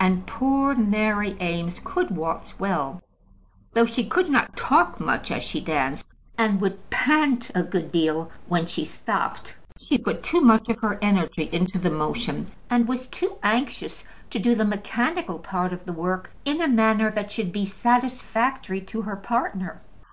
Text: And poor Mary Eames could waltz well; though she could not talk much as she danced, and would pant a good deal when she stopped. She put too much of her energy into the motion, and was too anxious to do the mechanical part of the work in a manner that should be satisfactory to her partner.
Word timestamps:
And 0.00 0.26
poor 0.26 0.74
Mary 0.74 1.36
Eames 1.40 1.80
could 1.84 2.10
waltz 2.10 2.58
well; 2.58 3.00
though 3.72 3.84
she 3.84 4.04
could 4.04 4.28
not 4.28 4.56
talk 4.56 4.98
much 4.98 5.30
as 5.30 5.44
she 5.44 5.60
danced, 5.60 6.10
and 6.36 6.60
would 6.60 6.90
pant 6.90 7.52
a 7.54 7.62
good 7.62 7.92
deal 7.92 8.32
when 8.48 8.66
she 8.66 8.84
stopped. 8.84 9.54
She 9.78 9.96
put 9.96 10.24
too 10.24 10.40
much 10.40 10.68
of 10.68 10.80
her 10.80 10.98
energy 11.00 11.48
into 11.52 11.78
the 11.78 11.88
motion, 11.88 12.48
and 12.68 12.88
was 12.88 13.06
too 13.06 13.38
anxious 13.44 14.02
to 14.30 14.40
do 14.40 14.56
the 14.56 14.64
mechanical 14.64 15.38
part 15.38 15.72
of 15.72 15.84
the 15.84 15.92
work 15.92 16.32
in 16.44 16.60
a 16.60 16.66
manner 16.66 17.08
that 17.08 17.30
should 17.30 17.52
be 17.52 17.64
satisfactory 17.64 18.80
to 18.80 19.02
her 19.02 19.14
partner. 19.14 19.82